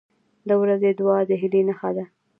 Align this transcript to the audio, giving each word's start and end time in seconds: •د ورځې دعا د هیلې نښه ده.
•د 0.47 0.49
ورځې 0.61 0.89
دعا 0.99 1.19
د 1.29 1.31
هیلې 1.41 1.61
نښه 1.67 1.89
ده. 1.95 2.05